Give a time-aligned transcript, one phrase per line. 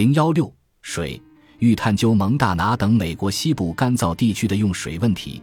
[0.00, 0.50] 零幺六
[0.80, 1.20] 水
[1.58, 5.42] 欲探究蒙大拿等美国西部干燥地区的用水问题，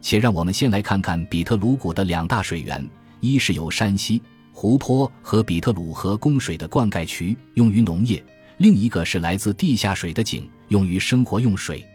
[0.00, 2.82] 且让我们先来看看比特鲁谷的两大水源：
[3.20, 8.16] 一是由山溪、湖泊和比特鲁河供水的灌溉渠，用于农业；
[8.56, 11.86] 另一个是来自地下水的井，用于生活用水。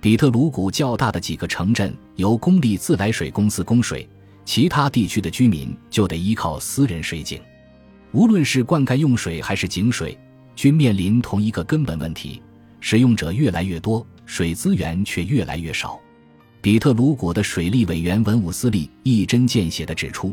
[0.00, 4.04] 比特鲁谷较大的几个城镇由公立自来水公司供水，
[4.44, 7.40] 其他地区的居民就得依靠私人水井。
[8.10, 10.18] 无论是灌溉用水还是井水。
[10.54, 12.42] 均面临同一个根本问题：
[12.80, 15.98] 使用者越来越多，水资源却越来越少。
[16.60, 20.32] 比特鲁谷的水利委员文武斯利一针见血地指出，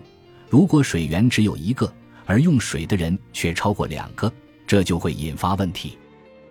[0.50, 1.92] 如果水源只有一个，
[2.26, 4.32] 而用水的人却超过两个，
[4.68, 5.98] 这就会引发问题。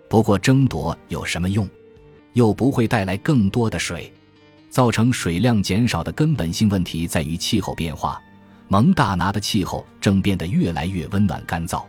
[0.09, 1.69] 不过，争夺有什么用？
[2.33, 4.11] 又不会带来更多的水。
[4.69, 8.21] 造成水量减少的根本性问题在于气候变化。
[8.67, 11.83] 蒙大拿的气候正变得越来越温暖干燥。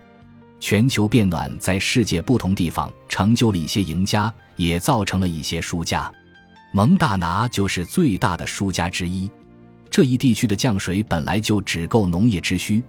[0.61, 6.13] 全球变暖在世界不同地方成就了一些赢家，也造成了一些输家。
[6.73, 9.29] 蒙大拿就是最大的输家之一。
[9.91, 12.80] 这一地区的降水本来就只够农业之需，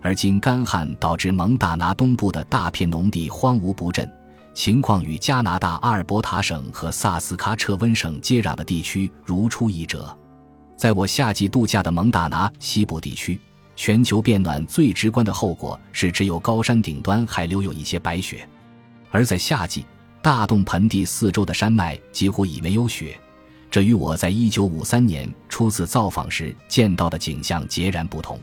[0.00, 4.10] 而今干旱导致蒙大拿东部的大片农地荒芜不振，
[4.54, 10.16] 情况与加拿大阿尔伯塔省和萨斯喀彻温省接壤的地区如出一辙。
[10.78, 13.38] 在我夏季度假的蒙大拿西部地区。
[13.76, 18.48] 全球变暖最直观的后果是，只有高山顶端还留有一些白雪，
[19.10, 19.84] 而在夏季，
[20.22, 23.16] 大洞盆地四周的山脉几乎已没有雪。
[23.70, 28.40] 这与我在1953年初次造访时见到的景象截然不同。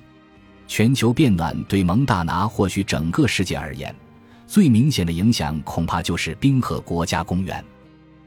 [0.68, 3.94] 全球变暖对蒙大拿或许整个世界而言，
[4.46, 7.64] 最明显的影响恐怕就是冰河国家公园。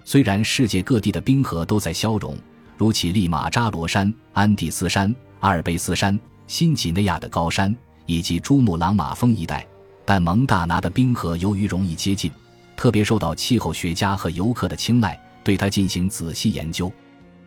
[0.05, 2.37] 虽然世界各地的冰河都在消融，
[2.77, 6.19] 如乞力马扎罗山、安第斯山、阿尔卑斯山。
[6.47, 7.75] 新几内亚的高山
[8.07, 9.67] 以及珠穆朗玛峰一带，
[10.05, 12.31] 但蒙大拿的冰河由于容易接近，
[12.77, 16.91] 特别受到气候学家和游客的青睐，对它进行仔细研究。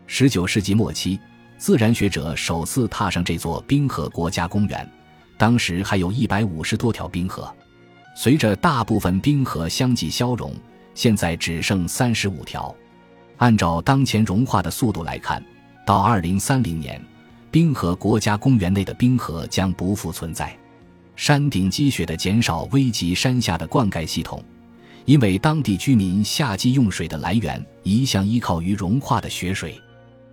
[0.05, 1.19] 十九世纪末期，
[1.57, 4.89] 自然学者首次踏上这座冰河国家公园，
[5.37, 7.53] 当时还有一百五十多条冰河。
[8.15, 10.53] 随着大部分冰河相继消融，
[10.93, 12.75] 现在只剩三十五条。
[13.37, 15.41] 按照当前融化的速度来看，
[15.85, 17.01] 到二零三零年。
[17.51, 20.55] 冰河国家公园内的冰河将不复存在，
[21.15, 24.43] 山顶积雪的减少危及山下的灌溉系统，
[25.05, 29.81] 因为当地居民夏季用水的来源一向依靠于融化的雪水。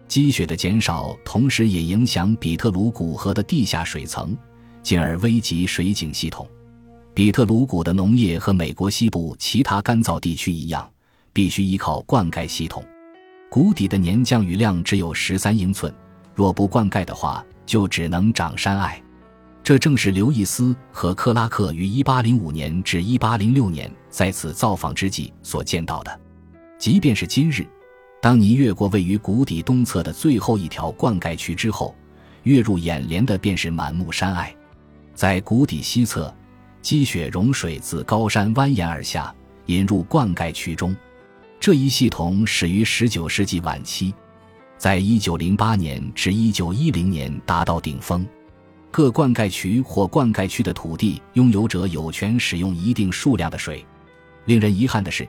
[0.06, 4.36] 积雪的减少同时也影响比特鲁谷河的地下水层，
[4.82, 6.46] 进而危及水井系统。
[7.14, 10.86] 比特鲁谷的农业和美国西部其他干燥地区一样，
[11.32, 12.84] 必须依靠灌溉系统。
[13.48, 15.90] 谷底的年降雨量只有十三英寸。
[16.36, 19.02] 若不灌溉的话，就只能长山隘。
[19.62, 26.20] 这正是刘易斯和克拉克于1805年至1806年在此造访之际所见到的。
[26.78, 27.66] 即便是今日，
[28.20, 31.96] 当你越过位于谷底东侧的最后一条灌溉渠之后，
[32.42, 34.54] 跃入眼帘的便是满目山隘。
[35.14, 36.32] 在谷底西侧，
[36.82, 40.94] 积雪融水自高山蜿蜒而下，引入灌溉渠中。
[41.58, 44.14] 这一系统始于19世纪晚期。
[44.78, 48.26] 在一九零八年至一九一零年达到顶峰，
[48.90, 53.84] 各灌溉渠或灌溉区的土地拥有者有权使用一定数量的水。
[54.44, 55.26] 令人遗憾的是，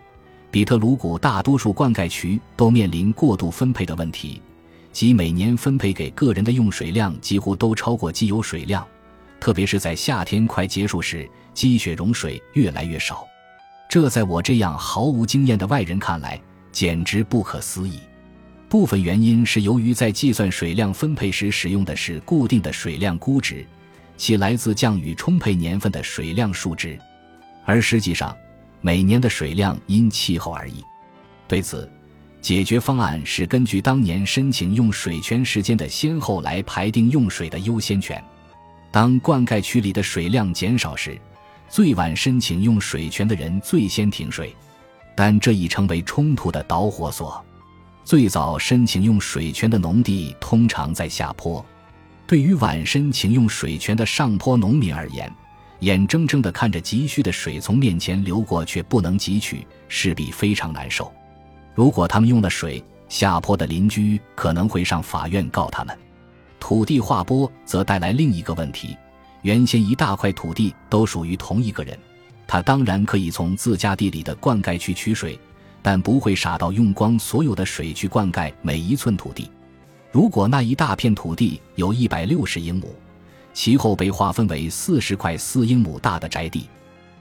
[0.51, 4.41] 比特鲁谷大多数灌溉渠都面临过度分配的问题，
[4.91, 8.85] 即每年分配给个人的用水量几乎都超过既有水量，
[9.39, 13.25] 特别是在夏天快结束时，积雪融水越来越少。
[13.89, 16.39] 这在我这样毫无经验的外人看来，
[16.73, 17.97] 简直不可思议。
[18.69, 23.65] 部分原因是由于在计算水量分配时使用的是固定的水量估值，
[24.17, 26.99] 其来自降雨充沛年份的水量数值，
[27.63, 28.35] 而实际上
[28.81, 30.83] 每年的水量因气候而异。
[31.47, 31.89] 对此，
[32.41, 38.21] 解决方案是根据当年申请用水权时间的先后来排定用水的优先权。
[38.91, 41.17] 当灌溉区里的水量减少时，
[41.69, 44.53] 最晚申请用水权的人最先停水，
[45.15, 47.41] 但这已成为冲突的导火索。
[48.07, 51.65] 最早申请用水权的农地通常在下坡，
[52.25, 55.29] 对于晚申请用水权的上坡农民而言，
[55.81, 61.11] 眼睁睁地看着急需的水从面前流过却不能汲取，势必非常难受。
[61.75, 65.93] 如果他们用了水，下坡的邻居可能会上法院告他们。
[66.61, 68.95] 土地划拨则带来另一个问题：
[69.41, 71.99] 原先一大块土地都属于同一个人，
[72.47, 75.37] 他当然可以从自家地里的灌溉区取水。
[75.87, 79.49] 但不会傻到用光所有的水去灌溉每一寸土地。
[80.11, 82.93] 如果那一大片土地有一百六十英亩，
[83.53, 86.67] 其后被划分为四十块四英亩大的宅地，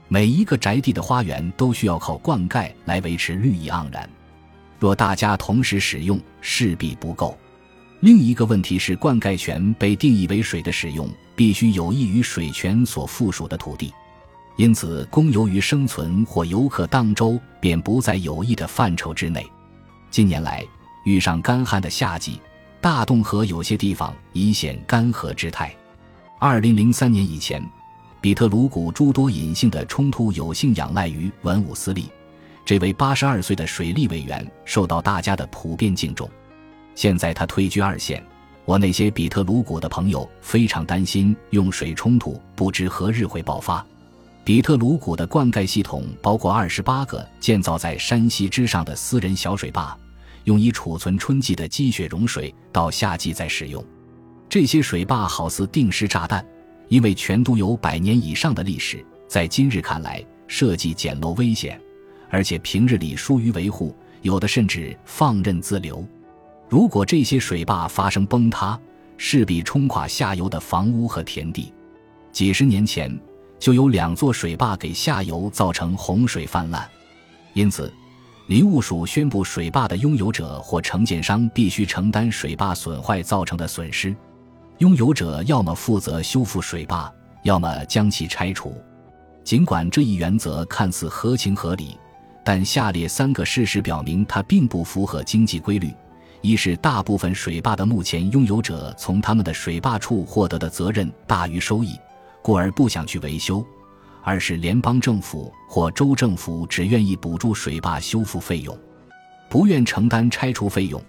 [0.09, 4.09] 每一个宅地的花园都需要靠灌溉来维持绿意盎然。
[4.79, 7.37] 若大家同时使用，势必不够。
[8.01, 13.93] 另一个问题是，灌溉权被定义为水的使用必须有益于水权所附属的土地，
[14.57, 19.45] 因此供游鱼生存或游客荡舟便不在有益的范畴之内。
[20.09, 20.65] 近年来
[21.05, 22.41] 遇上干旱的夏季，
[22.81, 25.73] 大洞河有些地方已显干涸之态。
[26.39, 27.63] 二零零三年以前，
[28.19, 32.09] 比特鲁谷诸多隐性的冲突有幸仰赖于文武司隶。
[32.65, 36.27] 这位八十二岁的水利委员受到大家的普遍敬重。
[36.95, 38.25] 现在他退居二线，
[38.65, 43.85] 我那些比特鲁谷的朋友非常担心用水冲突不知何日会爆发。
[44.47, 49.93] 比特鲁谷的灌溉系统包括二十八个建造在山溪之上的私人小水坝，
[50.45, 53.83] 用以储存春季的积雪融水，到夏季再使用。
[54.47, 56.45] 这些水坝好似定时炸弹，
[56.87, 61.77] 因为全都有百年以上的历史，在今日看来设计简陋危险。
[62.29, 66.07] 而且平日里疏于维护，有的甚至放任自流。
[66.69, 68.79] 如果这些水坝发生崩塌，
[69.17, 71.73] 势必冲垮下游的房屋和田地。
[72.31, 73.13] 几十年前
[73.59, 76.87] 就有两座水坝给下游造成洪水泛滥，
[77.53, 77.91] 因此
[78.47, 84.15] 林务署宣布，水坝的拥有者或承建商必须承担水坝损坏造成的损失。
[84.77, 87.11] 拥有者要么负责修复水坝，
[87.43, 88.75] 要么将其拆除。
[89.43, 91.97] 尽管这一原则看似合情合理。
[92.43, 95.93] 但下列三个事实表明，它并不符合经济规律：
[96.39, 101.99] 一是大部分水坝的目前拥有者从他们的水坝处获得的责任大于收益，
[102.41, 103.63] 故而不想去维修；
[104.23, 108.77] 二是联邦政府或州政府只愿意补助水坝修复费用，
[109.49, 111.01] 不愿承担拆除费用；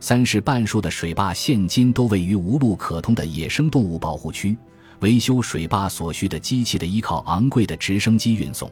[0.00, 4.56] 三是半数的水坝现今都位于无路可通的野生动物保护区，
[5.00, 8.70] 维修水坝所需的机器得依靠昂贵的直升机运送。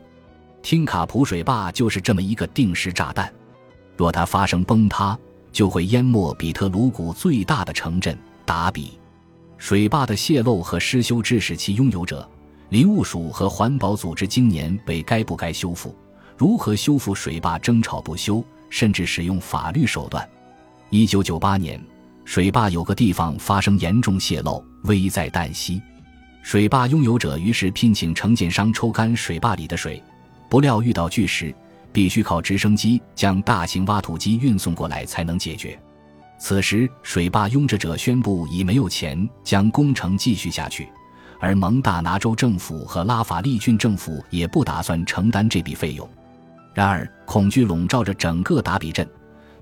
[0.63, 3.33] 听卡普水坝就是这么一个定时炸弹，
[3.97, 5.19] 若它发生崩塌，
[5.51, 8.99] 就会淹没比特鲁谷最大的城镇达比。
[9.63, 12.29] 水坝的泄漏和失修致使其拥有者
[12.71, 15.97] 林务署和环保组织今年为该不该修复、
[16.37, 20.29] 如何修复水坝争吵不休，甚至使用法律手段。
[20.91, 21.81] 一九九八年，
[22.25, 25.81] 水坝有个地方发生严重泄漏，危在旦夕。
[26.43, 30.03] 水坝拥有者于是聘请承建商抽干水坝里的水。
[30.51, 31.55] 不料遇到巨石，
[31.93, 35.81] 必须靠直升机将大型挖土机运送过来才能解决。
[36.45, 40.89] 此时，水坝拥着者宣布已没有钱将工程继续下去，
[41.39, 46.07] 而蒙大拿州政府和拉法利郡政府也不打算承担这笔费用。
[46.75, 49.09] 然而，恐惧笼罩着整个达比镇，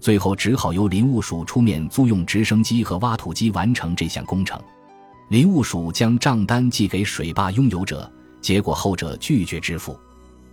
[0.00, 4.59] 最后只好由林务署出面租用直升机和挖土机完成这项工程。
[5.29, 8.11] 林务署将账单寄给水坝拥有者，
[8.41, 10.00] 结果后者拒绝支付。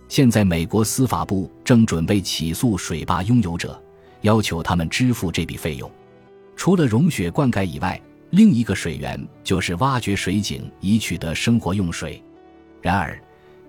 [0.08, 3.82] 现在，美国司法部正准备起诉水坝拥有者，
[4.20, 5.90] 要求他们支付这笔费用。
[6.58, 7.98] 除了融雪灌溉以外，
[8.30, 12.20] 另一个水源就是挖掘水井以取得生活用水。
[12.82, 13.16] 然而，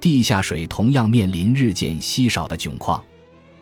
[0.02, 3.02] 地下水同样面临日渐稀少的窘况。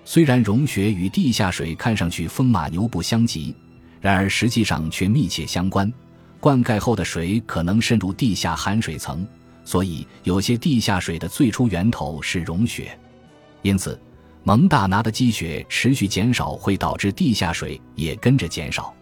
[0.06, 3.54] 虽然融雪与地下水看上去风马牛不相及，
[4.00, 5.92] 然而实际上却密切相关。
[6.40, 9.28] 灌溉后的水可能渗入地下含水层。
[9.66, 12.98] 所以，有些地下水的最初源头是融雪，
[13.62, 14.00] 因此，
[14.44, 18.94] 蒙大拿的积雪持续减少会导致地下水也跟着减少。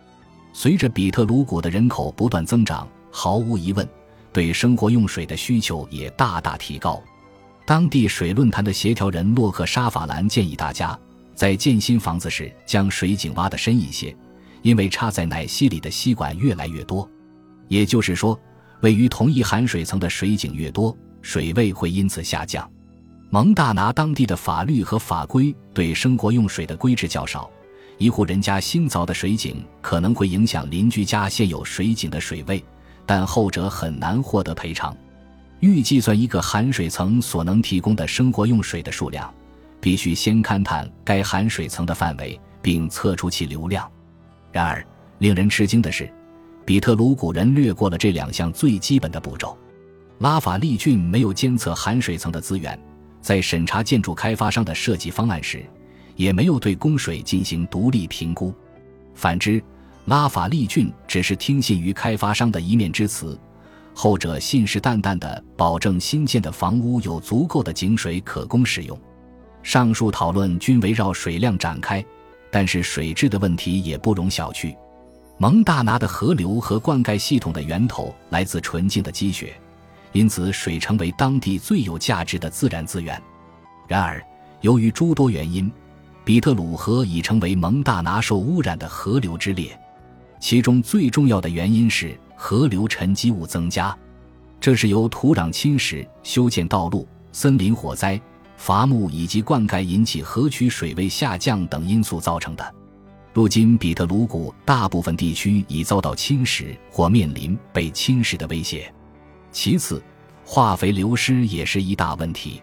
[0.58, 3.86] 随着比特鲁谷的人口不断增长，毫无疑问，
[4.32, 7.04] 对生活用水的需求也大大提高。
[7.66, 10.98] 当地水论坛的协调人洛克沙法兰建议大家
[11.36, 14.16] 在建新房子时将水井挖得深一些，
[14.62, 17.08] 因为插在奶溪里的吸管越来越多，
[17.68, 18.40] 也就是说。
[18.82, 22.70] 位于同一含水层的水井越多，水位会因此下降。
[23.30, 27.50] 蒙大拿当地的法律和法规对生活用水的规制较少，
[27.98, 32.64] 一户人家新凿的水井可能会影响邻居家现有水井的水位，
[33.06, 34.96] 但后者很难获得赔偿。
[35.62, 39.34] 欲计算一个含水层所能提供的生活用水的数量，
[39.80, 43.90] 必须先勘探该含水层的范围，并测出其流量。
[44.52, 44.86] 然而，
[45.20, 46.12] 令人吃惊的是。
[46.66, 49.56] 比特鲁古人略过了这两项最基本的步骤。
[50.18, 52.78] 拉法利郡没有监测含水层的资源，
[53.22, 55.64] 在审查建筑开发商的设计方案时，
[56.16, 58.54] 也没有对供水进行独立评估。
[59.14, 59.64] 反之，
[60.06, 63.40] 拉法利郡只是听信于开发商的一面之词，
[63.94, 69.00] 后者信誓旦旦地保证新建的房屋有足够的井水可供使用。
[69.64, 72.04] 上述讨论均围绕水量展开，
[72.52, 74.76] 但是水质的问题也不容小觑。
[75.38, 79.54] 蒙大拿的河流和灌溉系统的源头来自纯净的积雪，
[80.12, 83.22] 因此水成为当地最有价值的自然资源。
[83.88, 84.24] 然而，
[84.62, 85.70] 由于诸多原因，
[86.26, 89.80] 比特鲁河已成为蒙大拿受污染的河流之列。
[90.40, 93.96] 其中最重要的原因是河流沉积物增加，
[94.60, 98.20] 这是由土壤侵蚀、修建道路、森林火灾、
[98.58, 102.76] 伐木以及灌溉引起河渠水位下降等因素造成的。
[103.32, 108.92] 如今，比特鲁谷大部分地区已遭到侵蚀或面临被侵蚀的威胁。
[109.52, 110.02] 其次，
[110.44, 112.62] 化肥流失也是一大问题。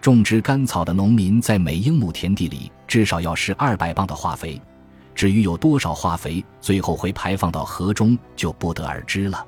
[0.00, 4.60] 种植甘草的农民在每英亩田地里至少要施二百磅的化肥。
[5.14, 9.46] 至于有多少化肥最后会排放到河中，就不得而知了。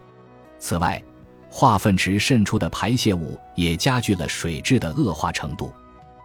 [0.58, 1.02] 此外，
[1.50, 5.72] 化粪池渗出的排泄物也加剧了水质的恶化程度。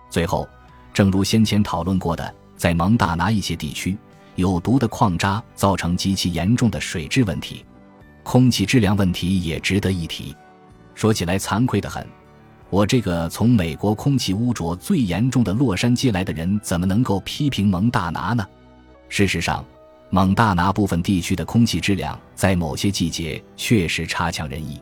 [0.10, 0.48] 最后，
[0.94, 3.98] 正如先前讨论过的，在蒙大拿一些地区，
[4.36, 7.66] 有毒的矿渣造成极其严重的水质问题，
[8.24, 10.36] 空气质量问题也值得一提。
[10.94, 12.06] 说起来惭愧的很，
[12.72, 18.48] 我这个从美国空气污浊最严重的洛杉矶来的人，怎么能够批评蒙大拿呢？
[19.10, 19.64] 事实上，
[20.10, 24.82] 蒙大拿部分地区的空气质量在某些季节确实差强人意。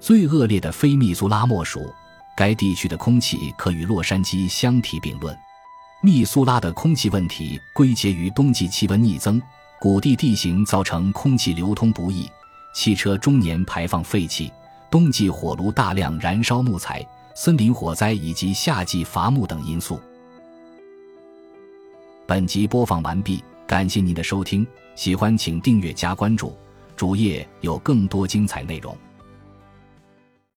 [0.00, 1.92] 最恶劣的非密苏拉莫属，
[2.34, 5.36] 该地区的空气可与洛杉矶相提并论。
[6.02, 9.38] 密苏拉的空气问题归结于冬季气温逆增，
[9.78, 12.26] 谷地地形造成空气流通不易，
[12.74, 14.50] 汽车终年排放废气，
[14.90, 17.06] 冬季火炉大量燃烧木材，
[17.40, 20.00] 森林火灾以及夏季伐木等因素。
[22.26, 23.40] 本集播放完毕。
[23.64, 24.66] 感谢您的收听，
[24.96, 26.52] 喜欢请订阅加关注，
[26.96, 28.92] 主页有更多精彩内容。